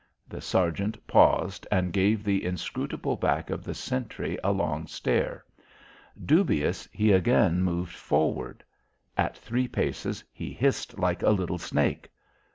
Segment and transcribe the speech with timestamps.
[0.27, 5.45] The sergeant paused and gave the inscrutable back of the sentry a long stare.
[6.25, 8.63] Dubious he again moved forward.
[9.15, 12.09] At three paces, he hissed like a little snake.